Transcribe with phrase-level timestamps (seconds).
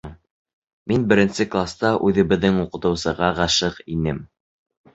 [0.91, 4.27] Мин беренсе класта үҙебеҙҙең уҡытыусыға ғашиҡ инем.